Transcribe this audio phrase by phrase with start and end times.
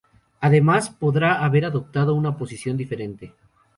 [0.39, 3.35] Además podría haber adoptado una posición diferente...